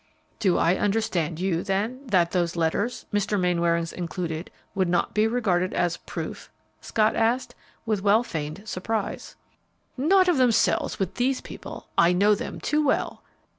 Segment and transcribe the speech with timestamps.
[0.39, 3.39] "Do I understand you, then, that those letters, Mr.
[3.39, 6.49] Mainwaring's included, would not be regarded as proof?"
[6.81, 7.53] Scott asked,
[7.85, 9.35] with well feigned surprise.
[9.97, 13.21] "Not of themselves with these people; I know them too well."